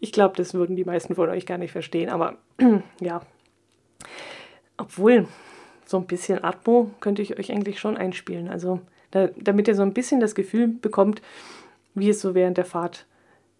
[0.00, 2.10] ich glaube, das würden die meisten von euch gar nicht verstehen.
[2.10, 2.38] Aber
[3.00, 3.22] ja,
[4.76, 5.28] obwohl
[5.84, 8.48] so ein bisschen Atmo könnte ich euch eigentlich schon einspielen.
[8.48, 8.80] Also
[9.16, 11.22] da, damit ihr so ein bisschen das Gefühl bekommt,
[11.94, 13.06] wie es so während der Fahrt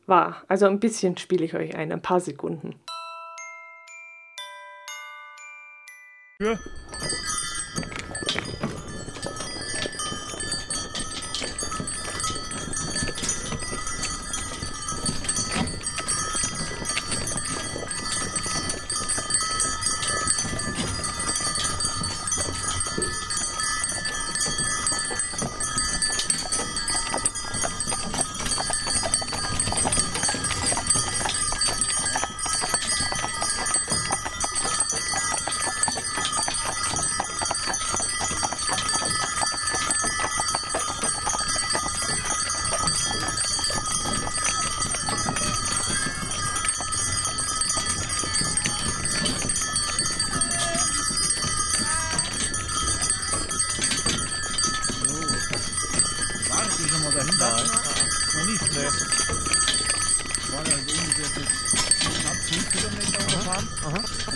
[0.06, 0.42] war.
[0.48, 2.74] Also ein bisschen spiele ich euch ein, ein paar Sekunden.
[6.40, 6.58] Ja.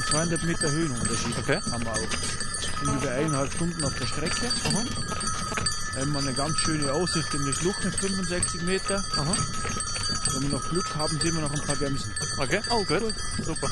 [0.01, 1.61] und 200 Meter Höhenunterschied okay.
[1.71, 2.85] haben wir auch.
[2.85, 4.47] Sind über eineinhalb Stunden auf der Strecke.
[4.65, 4.85] Aha.
[5.99, 9.05] Haben wir eine ganz schöne Aussicht in die Schlucht mit 65 Meter.
[9.17, 9.37] Aha.
[10.33, 12.13] Wenn wir noch Glück haben, sehen wir noch ein paar Gämsen.
[12.39, 13.71] Okay, oh gut, super.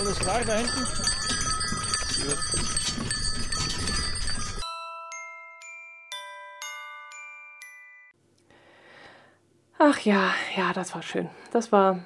[0.00, 0.99] alles frei da hinten?
[9.92, 11.28] Ach ja, ja, das war schön.
[11.50, 11.98] Das war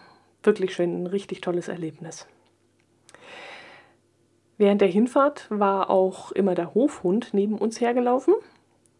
[0.43, 2.27] wirklich schön, ein richtig tolles Erlebnis.
[4.57, 8.33] Während der Hinfahrt war auch immer der Hofhund neben uns hergelaufen.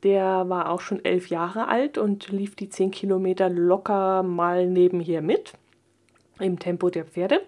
[0.03, 5.23] Der war auch schon elf Jahre alt und lief die zehn Kilometer locker mal nebenher
[5.23, 5.55] mit
[6.39, 7.41] im Tempo der Pferde.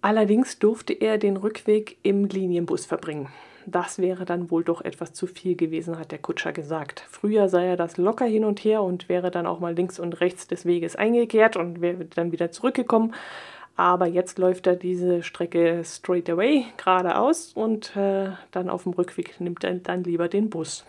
[0.00, 3.28] Allerdings durfte er den Rückweg im Linienbus verbringen.
[3.70, 7.04] Das wäre dann wohl doch etwas zu viel gewesen, hat der Kutscher gesagt.
[7.10, 10.22] Früher sei er das locker hin und her und wäre dann auch mal links und
[10.22, 13.14] rechts des Weges eingekehrt und wäre dann wieder zurückgekommen.
[13.76, 19.38] Aber jetzt läuft er diese Strecke straight away, geradeaus und äh, dann auf dem Rückweg
[19.38, 20.86] nimmt er dann lieber den Bus.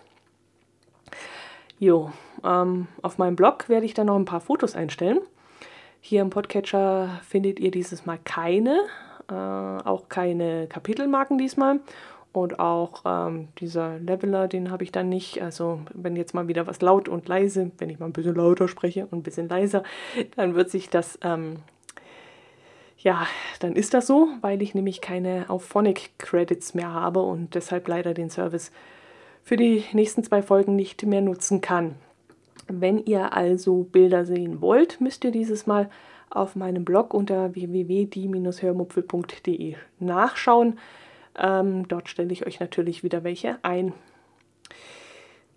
[1.78, 2.12] Jo,
[2.42, 5.20] ähm, auf meinem Blog werde ich dann noch ein paar Fotos einstellen.
[6.00, 8.80] Hier im Podcatcher findet ihr dieses Mal keine,
[9.30, 11.80] äh, auch keine Kapitelmarken diesmal.
[12.32, 15.42] Und auch ähm, dieser Leveler, den habe ich dann nicht.
[15.42, 18.68] Also wenn jetzt mal wieder was laut und leise, wenn ich mal ein bisschen lauter
[18.68, 19.82] spreche und ein bisschen leiser,
[20.36, 21.56] dann wird sich das ähm,
[23.02, 23.26] ja,
[23.60, 28.12] dann ist das so, weil ich nämlich keine Auphonic Credits mehr habe und deshalb leider
[28.12, 28.72] den Service
[29.42, 31.94] für die nächsten zwei Folgen nicht mehr nutzen kann.
[32.68, 35.88] Wenn ihr also Bilder sehen wollt, müsst ihr dieses Mal
[36.28, 40.78] auf meinem Blog unter www.die-hörmupfel.de nachschauen.
[41.40, 43.94] Ähm, dort stelle ich euch natürlich wieder welche ein.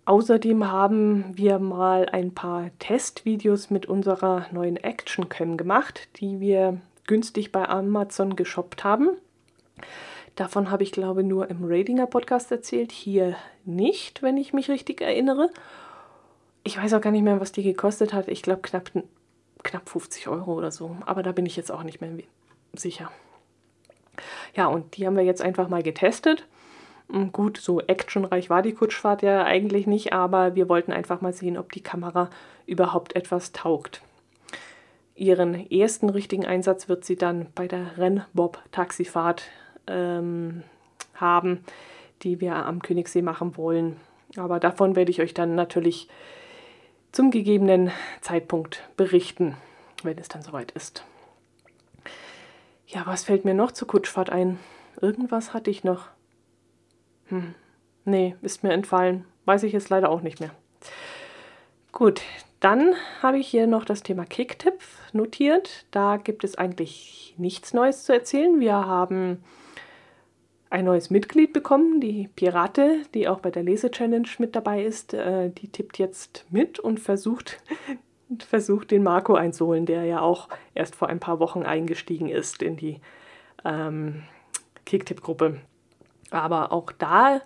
[0.06, 6.80] Außerdem haben wir mal ein paar Testvideos mit unserer neuen Action Cam gemacht, die wir
[7.06, 9.10] günstig bei Amazon geshoppt haben.
[10.36, 14.68] Davon habe ich, glaube ich, nur im Ratinger Podcast erzählt, hier nicht, wenn ich mich
[14.68, 15.48] richtig erinnere.
[16.64, 18.28] Ich weiß auch gar nicht mehr, was die gekostet hat.
[18.28, 18.90] Ich glaube knapp,
[19.62, 20.96] knapp 50 Euro oder so.
[21.06, 22.10] Aber da bin ich jetzt auch nicht mehr
[22.74, 23.10] sicher.
[24.54, 26.46] Ja, und die haben wir jetzt einfach mal getestet.
[27.10, 31.32] Hm, gut, so actionreich war die Kutschfahrt ja eigentlich nicht, aber wir wollten einfach mal
[31.32, 32.30] sehen, ob die Kamera
[32.66, 34.02] überhaupt etwas taugt.
[35.16, 39.44] Ihren ersten richtigen Einsatz wird sie dann bei der Rennbob-Taxifahrt
[39.86, 40.62] ähm,
[41.14, 41.64] haben,
[42.22, 43.96] die wir am Königssee machen wollen.
[44.36, 46.08] Aber davon werde ich euch dann natürlich
[47.12, 49.56] zum gegebenen Zeitpunkt berichten,
[50.02, 51.04] wenn es dann soweit ist.
[52.94, 54.60] Ja, was fällt mir noch zur Kutschfahrt ein?
[55.00, 56.06] Irgendwas hatte ich noch.
[57.26, 57.56] Hm,
[58.04, 59.24] nee, ist mir entfallen.
[59.46, 60.50] Weiß ich jetzt leider auch nicht mehr.
[61.90, 62.22] Gut,
[62.60, 64.78] dann habe ich hier noch das Thema Kicktipp
[65.12, 65.86] notiert.
[65.90, 68.60] Da gibt es eigentlich nichts Neues zu erzählen.
[68.60, 69.42] Wir haben
[70.70, 75.14] ein neues Mitglied bekommen, die Pirate, die auch bei der Lese-Challenge mit dabei ist.
[75.14, 77.60] Äh, die tippt jetzt mit und versucht,
[78.42, 82.76] versucht, den Marco einzuholen, der ja auch erst vor ein paar Wochen eingestiegen ist in
[82.76, 83.00] die
[83.64, 84.24] ähm,
[84.86, 85.60] Kicktipp-Gruppe.
[86.30, 87.40] Aber auch da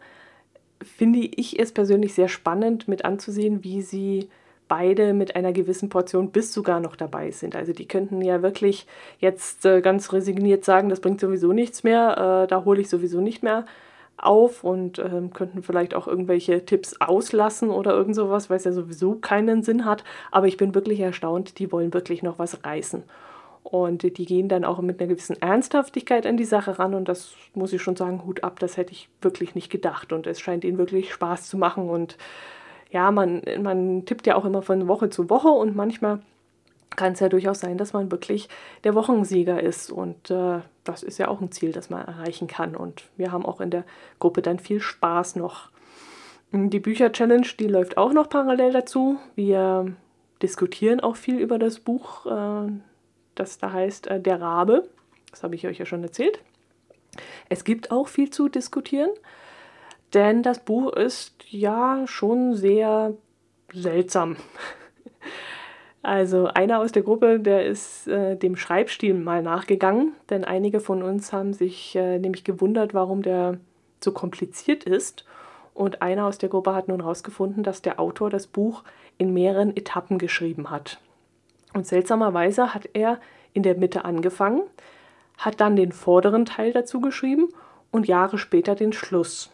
[0.82, 4.28] finde ich es persönlich sehr spannend mit anzusehen, wie sie
[4.68, 7.56] beide mit einer gewissen Portion bis sogar noch dabei sind.
[7.56, 8.86] Also die könnten ja wirklich
[9.18, 13.20] jetzt äh, ganz resigniert sagen, das bringt sowieso nichts mehr, äh, da hole ich sowieso
[13.20, 13.64] nicht mehr
[14.18, 18.72] auf und äh, könnten vielleicht auch irgendwelche Tipps auslassen oder irgend sowas, weil es ja
[18.72, 20.04] sowieso keinen Sinn hat.
[20.30, 23.04] Aber ich bin wirklich erstaunt, die wollen wirklich noch was reißen.
[23.62, 26.94] Und die gehen dann auch mit einer gewissen Ernsthaftigkeit an die Sache ran.
[26.94, 30.12] Und das muss ich schon sagen, Hut ab, das hätte ich wirklich nicht gedacht.
[30.12, 31.90] Und es scheint ihnen wirklich Spaß zu machen.
[31.90, 32.16] Und
[32.90, 36.20] ja, man, man tippt ja auch immer von Woche zu Woche und manchmal
[36.96, 38.48] kann es ja durchaus sein, dass man wirklich
[38.84, 39.92] der Wochensieger ist.
[39.92, 42.74] Und äh, das ist ja auch ein Ziel, das man erreichen kann.
[42.74, 43.84] Und wir haben auch in der
[44.18, 45.70] Gruppe dann viel Spaß noch.
[46.50, 49.18] Die Bücher-Challenge, die läuft auch noch parallel dazu.
[49.34, 49.92] Wir
[50.40, 52.72] diskutieren auch viel über das Buch, äh,
[53.34, 54.88] das da heißt äh, Der Rabe.
[55.30, 56.40] Das habe ich euch ja schon erzählt.
[57.50, 59.10] Es gibt auch viel zu diskutieren.
[60.14, 63.12] Denn das Buch ist ja schon sehr
[63.74, 64.36] seltsam.
[66.02, 71.02] Also einer aus der Gruppe, der ist äh, dem Schreibstil mal nachgegangen, denn einige von
[71.02, 73.58] uns haben sich äh, nämlich gewundert, warum der
[74.02, 75.24] so kompliziert ist.
[75.74, 78.84] Und einer aus der Gruppe hat nun herausgefunden, dass der Autor das Buch
[79.16, 80.98] in mehreren Etappen geschrieben hat.
[81.74, 83.18] Und seltsamerweise hat er
[83.52, 84.62] in der Mitte angefangen,
[85.36, 87.48] hat dann den vorderen Teil dazu geschrieben
[87.90, 89.50] und Jahre später den Schluss.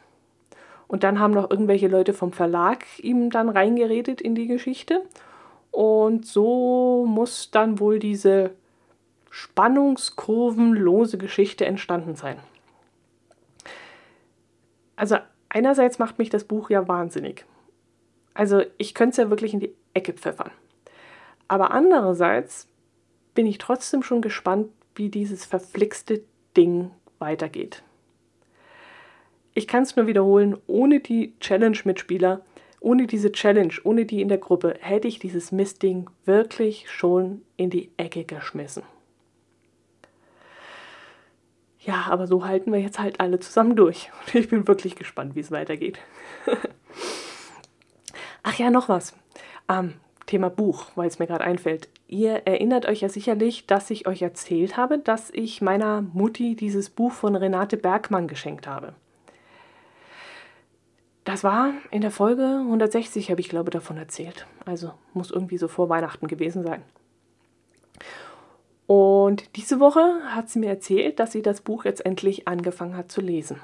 [0.87, 5.03] Und dann haben noch irgendwelche Leute vom Verlag ihm dann reingeredet in die Geschichte.
[5.75, 8.53] Und so muss dann wohl diese
[9.31, 12.39] spannungskurvenlose Geschichte entstanden sein.
[14.95, 15.17] Also
[15.49, 17.45] einerseits macht mich das Buch ja wahnsinnig.
[18.35, 20.53] Also ich könnte es ja wirklich in die Ecke pfeffern.
[21.49, 22.69] Aber andererseits
[23.35, 26.23] bin ich trotzdem schon gespannt, wie dieses verflixte
[26.57, 27.83] Ding weitergeht.
[29.55, 32.43] Ich kann es nur wiederholen, ohne die Challenge-Mitspieler
[32.85, 37.71] ohne diese Challenge, ohne die in der Gruppe, hätte ich dieses Mistding wirklich schon in
[37.71, 38.83] die Ecke geschmissen.
[41.81, 44.11] Ja, aber so halten wir jetzt halt alle zusammen durch.
[44.27, 45.99] Und ich bin wirklich gespannt, wie es weitergeht.
[48.43, 49.15] Ach ja, noch was.
[49.69, 49.95] Ähm,
[50.27, 51.89] Thema Buch, weil es mir gerade einfällt.
[52.07, 56.91] Ihr erinnert euch ja sicherlich, dass ich euch erzählt habe, dass ich meiner Mutti dieses
[56.91, 58.95] Buch von Renate Bergmann geschenkt habe.
[61.25, 64.47] Das war in der Folge 160, habe ich glaube davon erzählt.
[64.67, 66.83] Also muss irgendwie so vor Weihnachten gewesen sein.
[68.87, 73.11] Und diese Woche hat sie mir erzählt, dass sie das Buch jetzt endlich angefangen hat
[73.11, 73.59] zu lesen.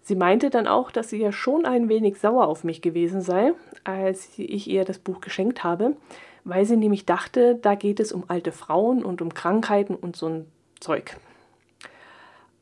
[0.00, 3.52] Sie meinte dann auch, dass sie ja schon ein wenig sauer auf mich gewesen sei,
[3.84, 5.96] als ich ihr das Buch geschenkt habe,
[6.44, 10.26] weil sie nämlich dachte, da geht es um alte Frauen und um Krankheiten und so
[10.26, 10.46] ein
[10.80, 11.18] Zeug.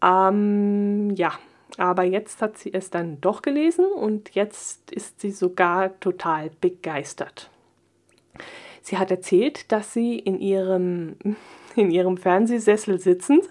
[0.02, 1.38] Ähm, ja,
[1.78, 7.50] aber jetzt hat sie es dann doch gelesen und jetzt ist sie sogar total begeistert.
[8.82, 11.16] Sie hat erzählt, dass sie in ihrem,
[11.76, 13.44] in ihrem Fernsehsessel sitzend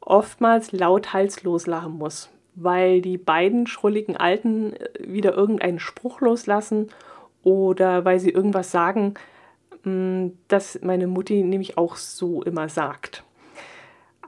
[0.00, 6.88] oftmals laut halslos lachen muss, weil die beiden schrulligen Alten äh, wieder irgendeinen Spruch loslassen
[7.42, 9.14] oder weil sie irgendwas sagen,
[9.84, 13.24] mm, das meine Mutti nämlich auch so immer sagt.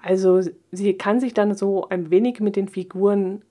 [0.03, 0.41] Also
[0.73, 3.43] sie kann sich dann so ein wenig mit den Figuren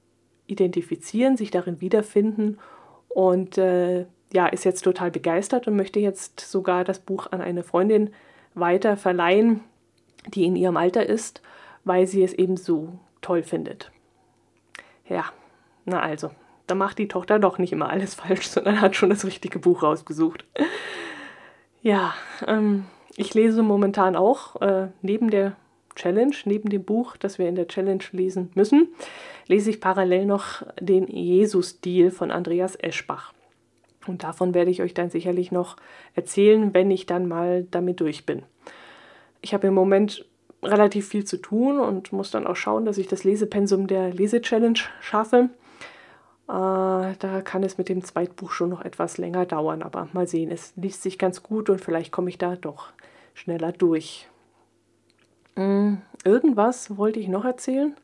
[0.47, 2.59] identifizieren, sich darin wiederfinden
[3.07, 7.63] und äh, ja, ist jetzt total begeistert und möchte jetzt sogar das Buch an eine
[7.63, 8.11] Freundin
[8.53, 9.61] weiter verleihen,
[10.27, 11.41] die in ihrem Alter ist,
[11.83, 13.91] weil sie es eben so toll findet.
[15.07, 15.25] Ja,
[15.85, 16.31] na also,
[16.67, 19.83] da macht die Tochter doch nicht immer alles falsch, sondern hat schon das richtige Buch
[19.83, 20.45] rausgesucht.
[21.81, 22.13] Ja,
[22.45, 22.85] ähm,
[23.15, 25.55] ich lese momentan auch äh, neben der
[25.95, 28.89] Challenge, neben dem Buch, das wir in der Challenge lesen müssen,
[29.47, 33.34] lese ich parallel noch den Jesus-Stil von Andreas Eschbach.
[34.08, 35.77] Und davon werde ich euch dann sicherlich noch
[36.15, 38.43] erzählen, wenn ich dann mal damit durch bin.
[39.41, 40.25] Ich habe im Moment
[40.63, 44.80] relativ viel zu tun und muss dann auch schauen, dass ich das Lesepensum der Lese-Challenge
[44.99, 45.49] schaffe.
[46.47, 50.51] Äh, da kann es mit dem Zweitbuch schon noch etwas länger dauern, aber mal sehen,
[50.51, 52.89] es liest sich ganz gut und vielleicht komme ich da doch
[53.34, 54.27] schneller durch.
[55.55, 57.95] Hm, irgendwas wollte ich noch erzählen?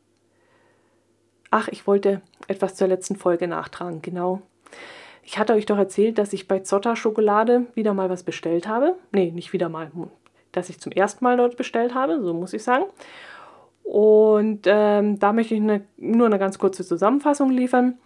[1.50, 4.42] Ach, ich wollte etwas zur letzten Folge nachtragen, genau.
[5.22, 8.96] Ich hatte euch doch erzählt, dass ich bei Zotter Schokolade wieder mal was bestellt habe.
[9.12, 9.90] Nee, nicht wieder mal
[10.52, 12.84] das ich zum ersten Mal dort bestellt habe, so muss ich sagen.
[13.84, 17.98] Und ähm, da möchte ich eine, nur eine ganz kurze Zusammenfassung liefern.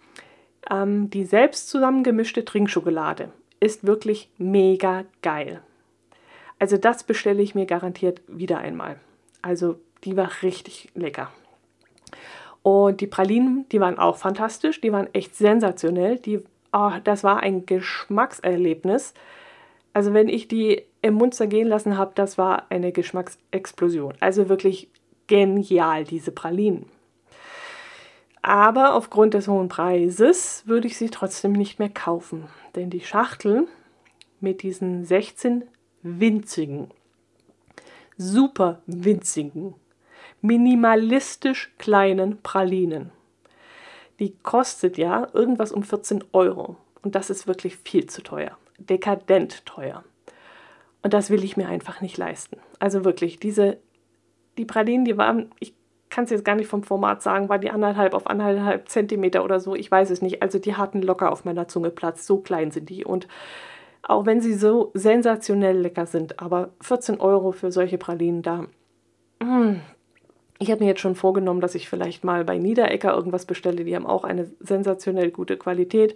[0.69, 3.29] Ähm, die selbst zusammengemischte Trinkschokolade
[3.59, 5.61] ist wirklich mega geil.
[6.59, 8.97] Also das bestelle ich mir garantiert wieder einmal.
[9.43, 11.31] Also die war richtig lecker.
[12.63, 16.17] Und die Pralinen, die waren auch fantastisch, die waren echt sensationell.
[16.17, 16.39] Die,
[16.71, 19.13] oh, das war ein Geschmackserlebnis.
[19.93, 24.15] Also wenn ich die im Mund zergehen lassen habe, das war eine Geschmacksexplosion.
[24.21, 24.89] Also wirklich
[25.27, 26.85] genial, diese Pralinen.
[28.41, 32.47] Aber aufgrund des hohen Preises würde ich sie trotzdem nicht mehr kaufen.
[32.75, 33.67] Denn die Schachtel
[34.39, 35.63] mit diesen 16
[36.01, 36.91] winzigen,
[38.17, 39.75] super winzigen,
[40.41, 43.11] minimalistisch kleinen Pralinen,
[44.19, 46.77] die kostet ja irgendwas um 14 Euro.
[47.01, 50.03] Und das ist wirklich viel zu teuer dekadent teuer.
[51.01, 52.57] Und das will ich mir einfach nicht leisten.
[52.79, 53.77] Also wirklich, diese,
[54.57, 55.73] die Pralinen, die waren, ich
[56.09, 59.59] kann es jetzt gar nicht vom Format sagen, war die anderthalb auf anderthalb Zentimeter oder
[59.59, 60.41] so, ich weiß es nicht.
[60.41, 63.03] Also die hatten locker auf meiner Zunge Platz, so klein sind die.
[63.03, 63.27] Und
[64.03, 68.65] auch wenn sie so sensationell lecker sind, aber 14 Euro für solche Pralinen da.
[69.41, 69.81] Hm.
[70.59, 73.83] Ich habe mir jetzt schon vorgenommen, dass ich vielleicht mal bei Niederecker irgendwas bestelle.
[73.83, 76.15] Die haben auch eine sensationell gute Qualität.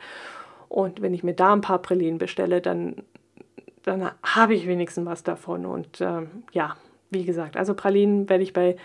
[0.70, 2.98] Und wenn ich mir da ein paar Pralinen bestelle, dann,
[3.84, 5.66] dann habe ich wenigstens was davon.
[5.66, 6.76] Und ähm, ja,
[7.10, 8.76] wie gesagt, also Pralinen werde ich bei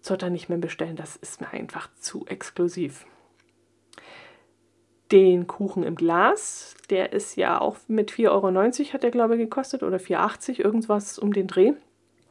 [0.00, 0.96] Zotter nicht mehr bestellen.
[0.96, 3.06] Das ist mir einfach zu exklusiv.
[5.14, 9.40] Den Kuchen im Glas, der ist ja auch mit 4,90 Euro, hat der glaube ich
[9.42, 11.74] gekostet, oder 4,80 irgendwas um den Dreh.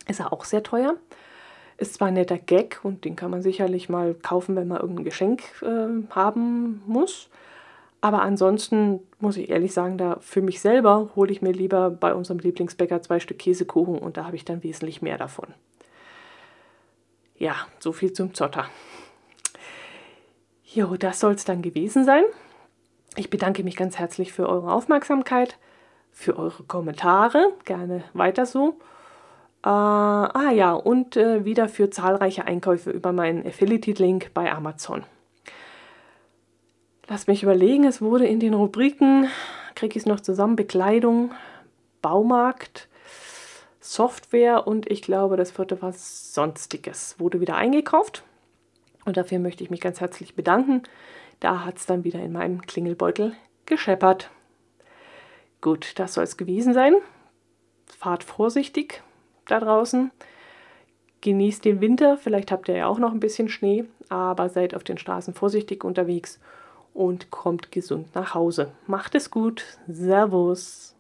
[0.10, 0.98] Ist er auch sehr teuer.
[1.78, 5.06] Ist zwar ein netter Gag und den kann man sicherlich mal kaufen, wenn man irgendein
[5.06, 7.30] Geschenk äh, haben muss.
[8.02, 12.14] Aber ansonsten muss ich ehrlich sagen, da für mich selber hole ich mir lieber bei
[12.14, 15.54] unserem Lieblingsbäcker zwei Stück Käsekuchen und da habe ich dann wesentlich mehr davon.
[17.38, 18.66] Ja, so viel zum Zotter.
[20.66, 22.26] Jo, das soll es dann gewesen sein.
[23.16, 25.58] Ich bedanke mich ganz herzlich für eure Aufmerksamkeit,
[26.12, 27.54] für eure Kommentare.
[27.64, 28.80] Gerne weiter so.
[29.64, 35.04] Äh, ah ja, und äh, wieder für zahlreiche Einkäufe über meinen Affiliate-Link bei Amazon.
[37.08, 39.28] Lass mich überlegen, es wurde in den Rubriken,
[39.76, 41.32] kriege ich es noch zusammen, Bekleidung,
[42.02, 42.88] Baumarkt,
[43.80, 47.20] Software und ich glaube, das vierte war Sonstiges.
[47.20, 48.24] Wurde wieder eingekauft
[49.06, 50.84] und dafür möchte ich mich ganz herzlich bedanken.
[51.44, 53.34] Da hat es dann wieder in meinem Klingelbeutel
[53.66, 54.32] gescheppert.
[55.60, 56.94] Gut, das soll es gewesen sein.
[57.86, 59.04] Fahrt vorsichtig
[59.48, 60.12] da draußen.
[61.20, 64.86] Genießt den Winter, vielleicht habt ihr ja auch noch ein bisschen Schnee, aber seid auf
[64.86, 66.40] den Straßen vorsichtig unterwegs
[66.94, 68.72] und kommt gesund nach Hause.
[68.88, 69.66] Macht es gut.
[69.86, 70.96] Servus.